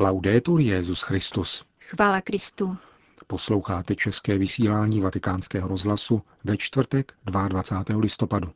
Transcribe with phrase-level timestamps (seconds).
[0.00, 1.64] Laudetur Jezus Christus.
[1.80, 2.76] Chvála Kristu.
[3.26, 8.00] Posloucháte české vysílání Vatikánského rozhlasu ve čtvrtek 22.
[8.00, 8.50] listopadu.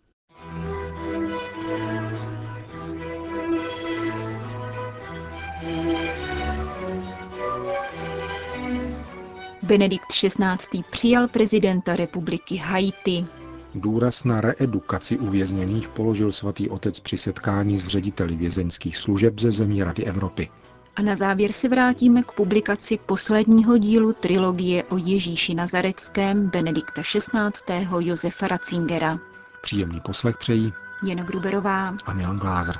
[9.62, 10.82] Benedikt XVI.
[10.90, 13.26] přijal prezidenta republiky Haiti.
[13.74, 19.82] Důraz na reedukaci uvězněných položil svatý otec při setkání s řediteli vězeňských služeb ze zemí
[19.82, 20.48] Rady Evropy.
[20.96, 27.88] A na závěr se vrátíme k publikaci posledního dílu trilogie o Ježíši Nazareckém Benedikta XVI.
[27.98, 29.18] Josefa Ratzingera.
[29.62, 30.72] Příjemný poslech přejí
[31.06, 32.78] Jana Gruberová a Milan Glázer.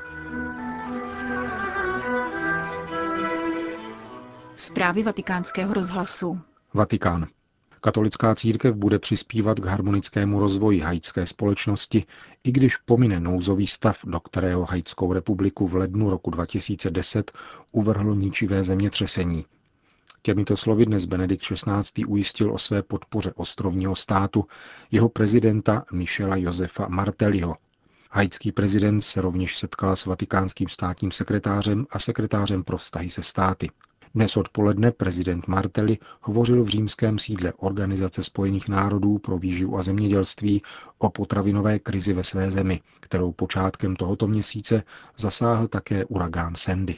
[4.54, 6.40] Zprávy vatikánského rozhlasu.
[6.74, 7.26] Vatikán.
[7.84, 12.04] Katolická církev bude přispívat k harmonickému rozvoji haitské společnosti,
[12.44, 17.32] i když pomine nouzový stav, do kterého Haitskou republiku v lednu roku 2010
[17.72, 19.44] uvrhlo ničivé zemětřesení.
[20.22, 22.04] Těmito slovy dnes Benedikt XVI.
[22.06, 24.46] ujistil o své podpoře ostrovního státu
[24.90, 27.56] jeho prezidenta Michela Josefa Martelliho.
[28.10, 33.70] Haitský prezident se rovněž setkal s vatikánským státním sekretářem a sekretářem pro vztahy se státy.
[34.14, 40.62] Dnes odpoledne prezident Martelli hovořil v římském sídle Organizace spojených národů pro výživu a zemědělství
[40.98, 44.82] o potravinové krizi ve své zemi, kterou počátkem tohoto měsíce
[45.16, 46.96] zasáhl také uragán Sandy.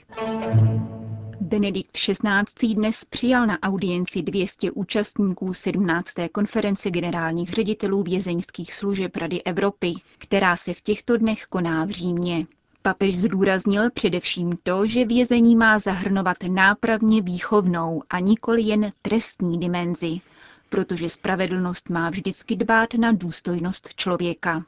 [1.40, 2.74] Benedikt XVI.
[2.74, 6.12] dnes přijal na audienci 200 účastníků 17.
[6.32, 12.46] konference generálních ředitelů vězeňských služeb Rady Evropy, která se v těchto dnech koná v Římě.
[12.86, 20.20] Papež zdůraznil především to, že vězení má zahrnovat nápravně výchovnou a nikoli jen trestní dimenzi,
[20.68, 24.64] protože spravedlnost má vždycky dbát na důstojnost člověka.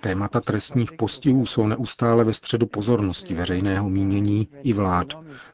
[0.00, 5.06] Témata trestních postihů jsou neustále ve středu pozornosti veřejného mínění i vlád,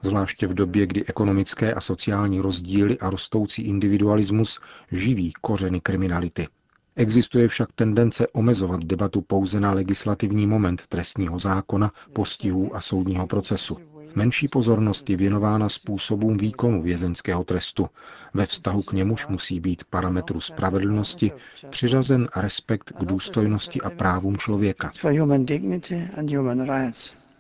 [0.03, 4.61] zvláště v době, kdy ekonomické a sociální rozdíly a rostoucí individualismus
[4.93, 6.49] živí kořeny kriminality.
[6.97, 13.77] Existuje však tendence omezovat debatu pouze na legislativní moment trestního zákona, postihů a soudního procesu.
[14.15, 17.89] Menší pozornost je věnována způsobům výkonu vězeňského trestu.
[18.35, 21.33] Ve vztahu k němuž musí být parametru spravedlnosti
[21.71, 24.93] přiřazen respekt k důstojnosti a právům člověka.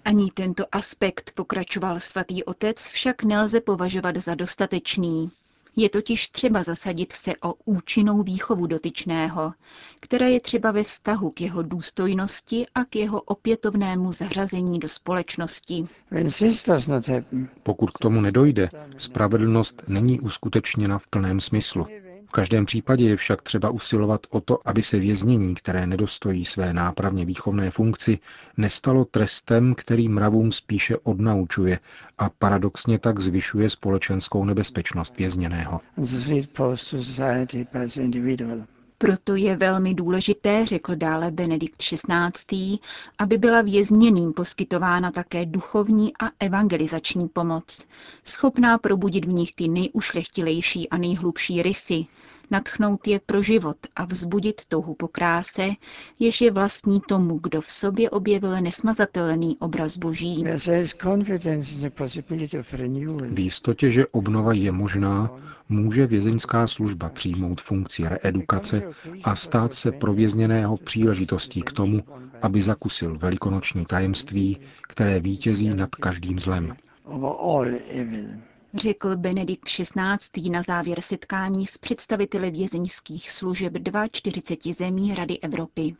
[0.04, 5.30] Ani tento aspekt, pokračoval svatý otec, však nelze považovat za dostatečný.
[5.77, 9.53] Je totiž třeba zasadit se o účinnou výchovu dotyčného,
[10.00, 15.88] která je třeba ve vztahu k jeho důstojnosti a k jeho opětovnému zařazení do společnosti.
[17.62, 21.87] Pokud k tomu nedojde, spravedlnost není uskutečněna v plném smyslu.
[22.32, 26.72] V každém případě je však třeba usilovat o to, aby se věznění, které nedostojí své
[26.72, 28.19] nápravně výchovné funkci,
[28.56, 31.78] nestalo trestem, který mravům spíše odnaučuje
[32.19, 35.81] a paradoxně tak zvyšuje společenskou nebezpečnost vězněného.
[39.02, 42.78] Proto je velmi důležité, řekl dále Benedikt XVI.,
[43.18, 47.86] aby byla vězněným poskytována také duchovní a evangelizační pomoc,
[48.24, 52.06] schopná probudit v nich ty nejušlechtilejší a nejhlubší rysy,
[52.52, 55.68] natchnout je pro život a vzbudit touhu po kráse,
[56.18, 60.44] jež je vlastní tomu, kdo v sobě objevil nesmazatelný obraz Boží.
[63.30, 65.30] V jistotě, že obnova je možná,
[65.68, 68.82] může vězeňská služba přijmout funkci reedukace
[69.24, 72.02] a stát se provězněného příležitostí k tomu,
[72.42, 76.76] aby zakusil velikonoční tajemství, které vítězí nad každým zlem
[78.75, 80.50] řekl Benedikt XVI.
[80.50, 83.72] na závěr setkání s představiteli vězeňských služeb
[84.10, 85.97] 42 zemí Rady Evropy.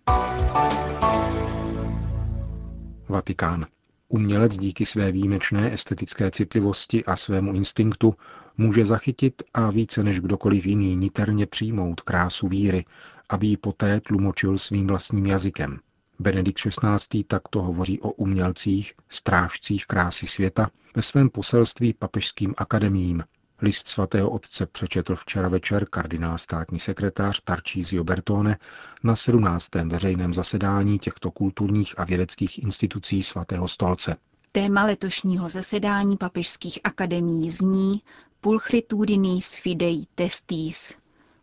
[3.09, 3.67] Vatikán.
[4.09, 8.15] Umělec díky své výjimečné estetické citlivosti a svému instinktu
[8.59, 12.85] může zachytit a více než kdokoliv jiný niterně přijmout krásu víry,
[13.29, 15.79] aby ji poté tlumočil svým vlastním jazykem–
[16.23, 17.25] Benedikt XVI.
[17.25, 23.25] takto hovoří o umělcích, strážcích krásy světa ve svém poselství papežským akademiím.
[23.63, 28.59] List svatého otce přečetl včera večer kardinál státní sekretář Tarcísio Bertone
[29.03, 29.75] na 17.
[29.75, 34.17] veřejném zasedání těchto kulturních a vědeckých institucí svatého stolce.
[34.53, 38.03] Téma letošního zasedání papežských akademií zní
[38.41, 40.95] Pulchritudinis fidei testis.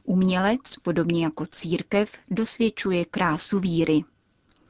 [0.03, 4.03] Umělec, podobně jako církev, dosvědčuje krásu víry.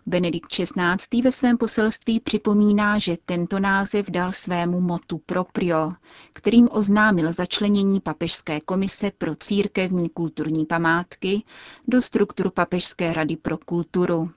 [0.06, 1.22] Benedikt XVI.
[1.24, 5.94] ve svém poselství připomíná, že tento název dal svému motu proprio,
[6.34, 11.44] kterým oznámil začlenění Papežské komise pro církevní kulturní památky
[11.88, 14.30] do struktur Papežské rady pro kulturu.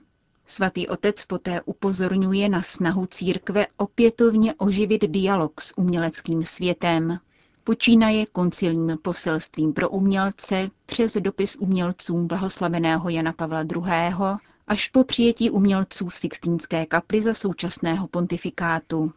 [0.45, 7.19] Svatý otec poté upozorňuje na snahu církve opětovně oživit dialog s uměleckým světem.
[7.63, 14.37] Počínaje koncilním poselstvím pro umělce přes dopis umělcům blahoslaveného Jana Pavla II.
[14.67, 19.13] Až po přijetí umělců v Sixtínské kapli za současného pontifikátu.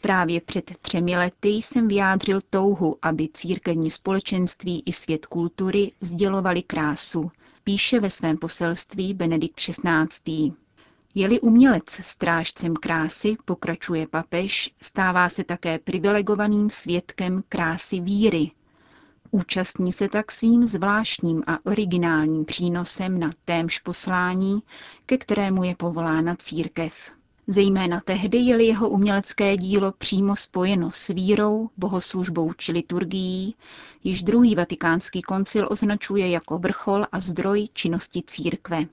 [0.00, 7.30] Právě před třemi lety jsem vyjádřil touhu, aby církevní společenství i svět kultury sdělovali krásu,
[7.64, 10.52] píše ve svém poselství Benedikt XVI.
[11.14, 18.50] Je-li umělec strážcem krásy, pokračuje papež, stává se také privilegovaným svědkem krásy víry.
[19.30, 24.62] Účastní se tak svým zvláštním a originálním přínosem na témž poslání,
[25.06, 27.10] ke kterému je povolána církev.
[27.46, 33.54] Zejména tehdy je jeho umělecké dílo přímo spojeno s vírou, bohoslužbou či liturgií,
[34.04, 38.84] již druhý vatikánský koncil označuje jako vrchol a zdroj činnosti církve.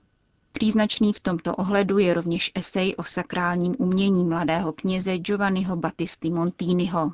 [0.52, 7.12] Příznačný v tomto ohledu je rovněž esej o sakrálním umění mladého kněze Giovanniho Battisti Montiniho.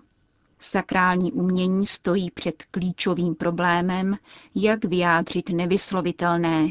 [0.66, 4.16] Sakrální umění stojí před klíčovým problémem,
[4.56, 6.70] jak vyjádřit nevyslovitelné,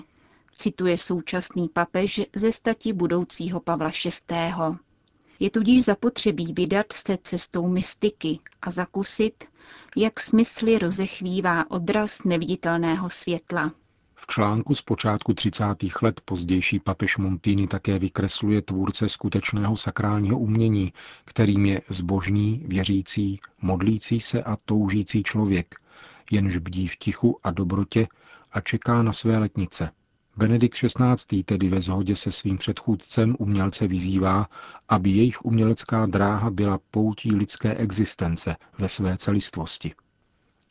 [0.51, 4.55] cituje současný papež ze stati budoucího Pavla VI.
[5.41, 9.45] Je tudíž zapotřebí vydat se cestou mystiky a zakusit,
[9.97, 13.73] jak smysly rozechvívá odraz neviditelného světla.
[14.23, 15.65] V článku z počátku 30.
[16.03, 20.93] let pozdější papež Montini také vykresluje tvůrce skutečného sakrálního umění,
[21.25, 25.75] kterým je zbožný, věřící, modlící se a toužící člověk,
[26.31, 28.09] jenž bdí v tichu a dobrotě
[28.53, 29.91] a čeká na své letnice.
[30.37, 31.43] Benedikt XVI.
[31.43, 34.49] tedy ve shodě se svým předchůdcem umělce vyzývá,
[34.89, 39.93] aby jejich umělecká dráha byla poutí lidské existence ve své celistvosti.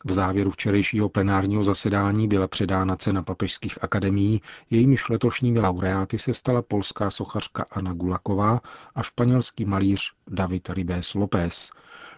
[0.06, 6.62] V závěru včerejšího plenárního zasedání byla předána cena papežských akademií, jejímiž letošními laureáty se stala
[6.62, 8.62] polská sochařka Anna Gulaková
[8.96, 11.72] a španělský malíř David Ribés López.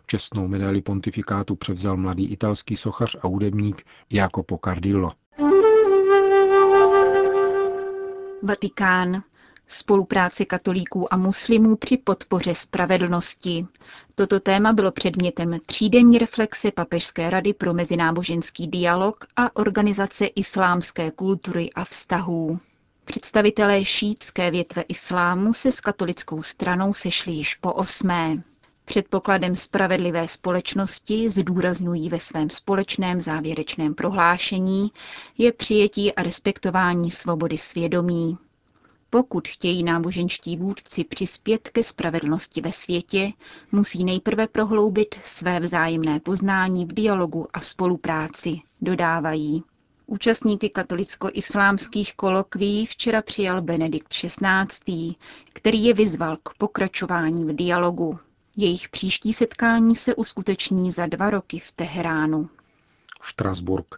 [0.06, 5.12] Čestnou medaili pontifikátu převzal mladý italský sochař a hudebník Jacopo Cardillo.
[8.44, 9.24] Vatikán
[9.74, 13.68] spolupráce katolíků a muslimů při podpoře spravedlnosti.
[14.16, 21.70] Toto téma bylo předmětem třídenní reflexe Papežské rady pro mezináboženský dialog a organizace islámské kultury
[21.76, 22.60] a vztahů.
[23.06, 28.44] Představitelé šítské větve islámu se s katolickou stranou sešli již po osmé.
[28.86, 34.92] Předpokladem spravedlivé společnosti, zdůrazňují ve svém společném závěrečném prohlášení,
[35.38, 38.38] je přijetí a respektování svobody svědomí.
[39.14, 43.32] Pokud chtějí náboženští vůdci přispět ke spravedlnosti ve světě,
[43.72, 49.64] musí nejprve prohloubit své vzájemné poznání v dialogu a spolupráci, dodávají.
[50.06, 55.16] Účastníky katolicko-islámských kolokví včera přijal Benedikt XVI.,
[55.54, 58.20] který je vyzval k pokračování v dialogu.
[58.56, 62.50] Jejich příští setkání se uskuteční za dva roky v Teheránu.
[63.24, 63.96] Štrasburg.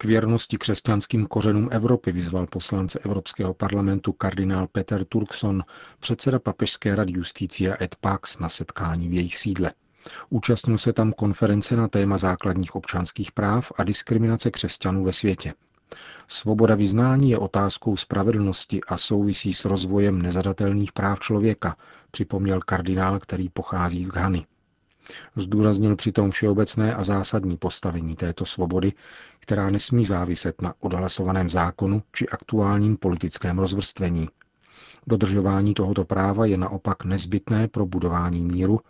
[0.00, 5.62] K věrnosti křesťanským kořenům Evropy vyzval poslance Evropského parlamentu kardinál Peter Turkson,
[6.00, 9.72] předseda papežské rady Justícia et Pax na setkání v jejich sídle.
[10.30, 15.54] Účastnil se tam konference na téma základních občanských práv a diskriminace křesťanů ve světě.
[16.28, 21.76] Svoboda vyznání je otázkou spravedlnosti a souvisí s rozvojem nezadatelných práv člověka,
[22.10, 24.46] připomněl kardinál, který pochází z Ghany.
[25.36, 28.92] Zdůraznil přitom všeobecné a zásadní postavení této svobody,
[29.40, 34.28] která nesmí záviset na odhlasovaném zákonu či aktuálním politickém rozvrstvení.
[35.06, 38.80] Dodržování tohoto práva je naopak nezbytné pro budování míru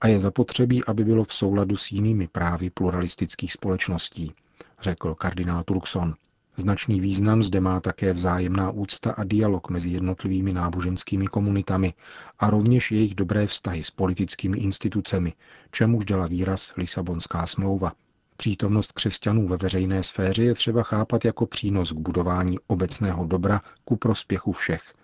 [0.00, 4.34] a je zapotřebí, aby bylo v souladu s jinými právy pluralistických společností,
[4.80, 6.14] řekl kardinál Turkson.
[6.56, 11.94] Značný význam zde má také vzájemná úcta a dialog mezi jednotlivými náboženskými komunitami
[12.38, 15.32] a rovněž jejich dobré vztahy s politickými institucemi,
[15.70, 17.92] čemuž dala výraz Lisabonská smlouva.
[18.36, 23.96] Přítomnost křesťanů ve veřejné sféře je třeba chápat jako přínos k budování obecného dobra ku
[23.96, 24.94] prospěchu všech,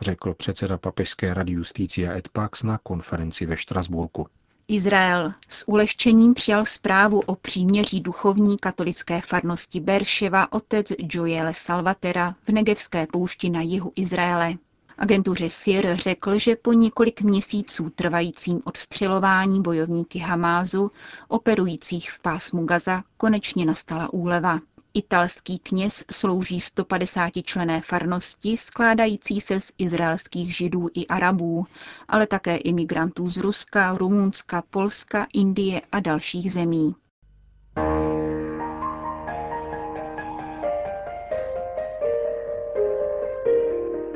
[0.00, 4.26] řekl předseda Papežské rady Justícia et Pax na konferenci ve Štrasburku.
[4.68, 12.52] Izrael s ulehčením přijal zprávu o příměří duchovní katolické farnosti Berševa otec Joel Salvatera v
[12.52, 14.54] Negevské poušti na jihu Izraele.
[14.98, 20.90] Agentuře SIR řekl, že po několik měsíců trvajícím odstřelování bojovníky Hamázu,
[21.28, 24.58] operujících v pásmu Gaza, konečně nastala úleva.
[24.94, 31.66] Italský kněz slouží 150 člené farnosti, skládající se z izraelských židů i arabů,
[32.08, 36.94] ale také imigrantů z Ruska, Rumunska, Polska, Indie a dalších zemí.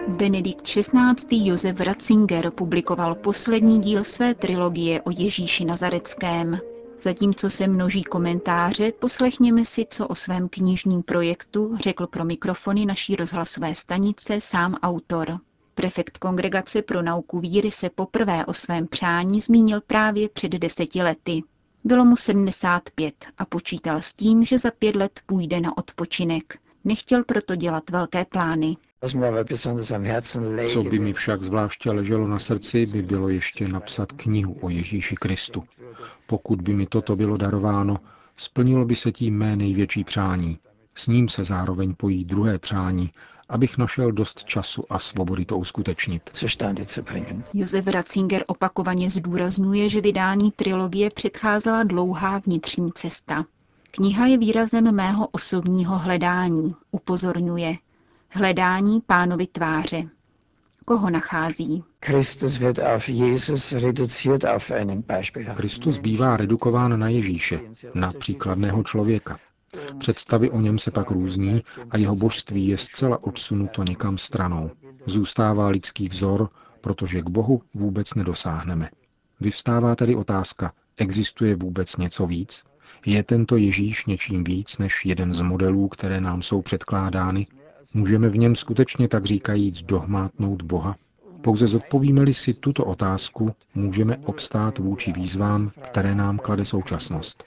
[0.08, 1.48] Benedikt XVI.
[1.48, 6.58] Josef Ratzinger publikoval poslední díl své trilogie o Ježíši Nazareckém.
[7.04, 13.16] Zatímco se množí komentáře, poslechněme si, co o svém knižním projektu řekl pro mikrofony naší
[13.16, 15.38] rozhlasové stanice sám autor.
[15.74, 21.42] Prefekt Kongregace pro nauku víry se poprvé o svém přání zmínil právě před deseti lety.
[21.84, 26.58] Bylo mu 75 a počítal s tím, že za pět let půjde na odpočinek.
[26.84, 28.76] Nechtěl proto dělat velké plány.
[30.68, 35.14] Co by mi však zvláště leželo na srdci, by bylo ještě napsat knihu o Ježíši
[35.14, 35.64] Kristu.
[36.26, 37.96] Pokud by mi toto bylo darováno,
[38.36, 40.58] splnilo by se tím mé největší přání.
[40.94, 43.10] S ním se zároveň pojí druhé přání,
[43.48, 46.30] abych našel dost času a svobody to uskutečnit.
[47.54, 53.44] Josef Ratzinger opakovaně zdůrazňuje, že vydání trilogie předcházela dlouhá vnitřní cesta.
[53.96, 57.74] Kniha je výrazem mého osobního hledání, upozorňuje.
[58.28, 60.08] Hledání pánovi tváře.
[60.84, 61.84] Koho nachází?
[65.54, 67.60] Kristus bývá redukován na Ježíše,
[67.94, 69.38] na příkladného člověka.
[69.98, 74.70] Představy o něm se pak různí a jeho božství je zcela odsunuto někam stranou.
[75.06, 76.48] Zůstává lidský vzor,
[76.80, 78.90] protože k Bohu vůbec nedosáhneme.
[79.40, 82.64] Vyvstává tedy otázka, existuje vůbec něco víc?
[83.06, 87.46] Je tento Ježíš něčím víc než jeden z modelů, které nám jsou předkládány?
[87.94, 90.96] Můžeme v něm skutečně tak říkajíc dohmátnout Boha?
[91.40, 97.44] Pouze zodpovíme-li si tuto otázku, můžeme obstát vůči výzvám, které nám klade současnost.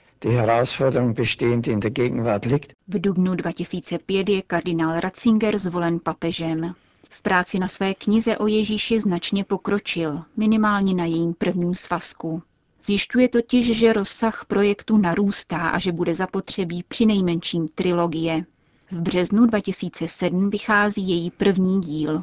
[2.88, 6.74] V dubnu 2005 je kardinál Ratzinger zvolen papežem.
[7.10, 12.42] V práci na své knize o Ježíši značně pokročil, minimálně na jejím prvním svazku.
[12.84, 18.44] Zjišťuje totiž, že rozsah projektu narůstá a že bude zapotřebí při nejmenším trilogie.
[18.90, 22.22] V březnu 2007 vychází její první díl.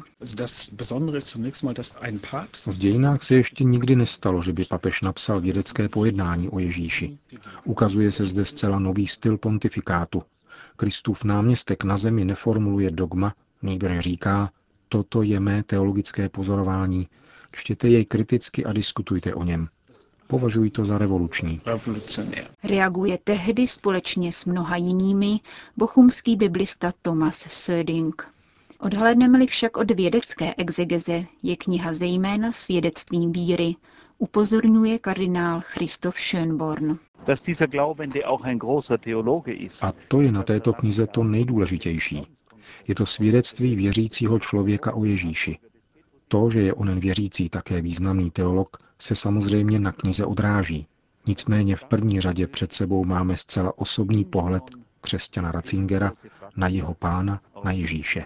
[2.68, 7.18] V dějinách se ještě nikdy nestalo, že by papež napsal vědecké pojednání o Ježíši.
[7.64, 10.22] Ukazuje se zde zcela nový styl pontifikátu.
[10.76, 14.50] Kristův náměstek na zemi neformuluje dogma, nejbrž říká,
[14.88, 17.08] toto je mé teologické pozorování,
[17.52, 19.66] čtěte jej kriticky a diskutujte o něm.
[20.26, 21.60] Považuji to za revoluční.
[22.64, 25.40] Reaguje tehdy společně s mnoha jinými
[25.76, 28.32] bochumský biblista Thomas Söding.
[28.80, 33.74] Odhlédneme-li však od vědecké exegeze, je kniha zejména svědectvím víry,
[34.18, 36.98] upozorňuje kardinál Christoph Schönborn.
[39.82, 42.26] A to je na této knize to nejdůležitější.
[42.88, 45.58] Je to svědectví věřícího člověka o Ježíši.
[46.28, 50.86] To, že je onen věřící také významný teolog, se samozřejmě na knize odráží.
[51.26, 54.62] Nicméně v první řadě před sebou máme zcela osobní pohled
[55.00, 56.12] křesťana Ratzingera
[56.56, 58.24] na jeho pána, na Ježíše.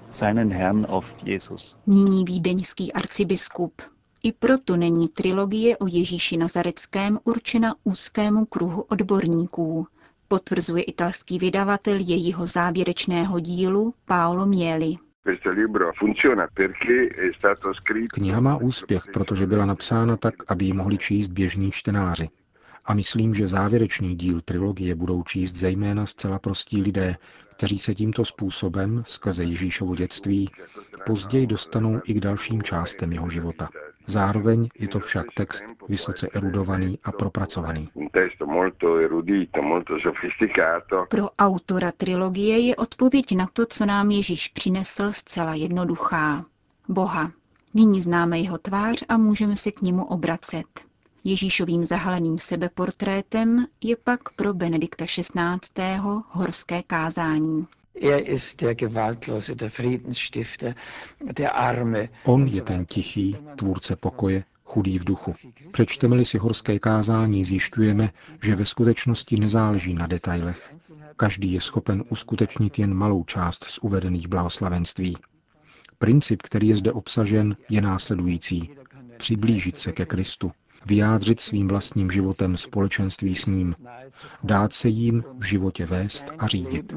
[1.86, 3.82] Nyní vídeňský arcibiskup.
[4.22, 9.86] I proto není trilogie o Ježíši Nazareckém určena úzkému kruhu odborníků,
[10.28, 14.96] potvrzuje italský vydavatel jejího závěrečného dílu Paolo Mieli.
[18.12, 22.28] Kniha má úspěch, protože byla napsána tak, aby ji mohli číst běžní čtenáři.
[22.84, 27.16] A myslím, že závěrečný díl trilogie budou číst zejména zcela prostí lidé,
[27.50, 30.50] kteří se tímto způsobem, skrze Ježíšovo dětství,
[31.06, 33.68] později dostanou i k dalším částem jeho života.
[34.06, 37.88] Zároveň je to však text vysoce erudovaný a propracovaný.
[41.08, 46.44] Pro autora trilogie je odpověď na to, co nám Ježíš přinesl, zcela jednoduchá.
[46.88, 47.32] Boha.
[47.74, 50.89] Nyní známe jeho tvář a můžeme se k němu obracet.
[51.24, 55.98] Ježíšovým zahaleným sebeportrétem je pak pro Benedikta XVI.
[56.28, 57.66] horské kázání.
[62.24, 65.34] On je ten tichý, tvůrce pokoje, chudý v duchu.
[65.72, 68.10] Přečteme-li si horské kázání, zjišťujeme,
[68.42, 70.74] že ve skutečnosti nezáleží na detailech.
[71.16, 75.16] Každý je schopen uskutečnit jen malou část z uvedených blahoslavenství.
[75.98, 78.70] Princip, který je zde obsažen, je následující.
[79.16, 80.52] Přiblížit se ke Kristu,
[80.86, 83.74] vyjádřit svým vlastním životem společenství s ním,
[84.44, 86.94] dát se jim v životě vést a řídit.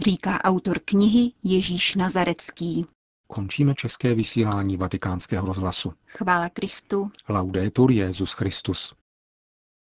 [0.00, 2.86] Říká autor knihy Ježíš Nazarecký.
[3.26, 5.92] Končíme české vysílání vatikánského rozhlasu.
[6.06, 7.10] Chvála Kristu.
[7.28, 8.94] Laudetur Jezus Christus.